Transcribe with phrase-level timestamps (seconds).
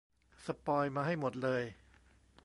[0.45, 1.63] สปอยล์มาให้หมดเลย